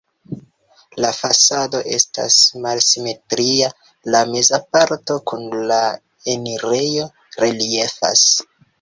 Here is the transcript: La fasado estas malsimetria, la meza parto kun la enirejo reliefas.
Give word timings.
La 1.05 1.11
fasado 1.17 1.81
estas 1.97 2.37
malsimetria, 2.65 3.69
la 4.17 4.25
meza 4.33 4.63
parto 4.79 5.21
kun 5.29 5.49
la 5.75 5.81
enirejo 6.37 7.11
reliefas. 7.47 8.31